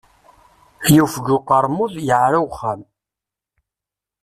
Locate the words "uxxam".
2.47-2.81